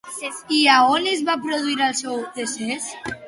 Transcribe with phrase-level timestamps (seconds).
[0.59, 2.89] I a on es va produir el seu decés?